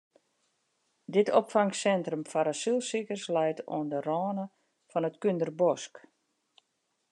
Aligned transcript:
Dit 1.15 1.27
opfangsintrum 1.39 2.23
foar 2.31 2.49
asylsikers 2.53 3.23
leit 3.35 3.59
oan 3.75 3.87
de 3.91 3.99
râne 4.07 4.45
fan 4.91 5.07
it 5.09 5.19
Kúnderbosk. 5.23 5.93